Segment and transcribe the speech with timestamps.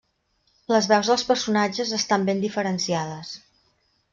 [0.75, 3.39] Les veus dels personatges estan ben diferenciades.